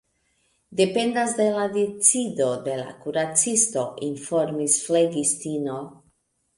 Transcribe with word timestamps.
Dependas 0.79 1.35
de 1.39 1.45
la 1.57 1.67
decido 1.75 2.49
de 2.69 2.75
la 2.81 2.87
kuracisto, 3.05 3.87
informis 4.11 4.83
flegistino. 4.89 5.81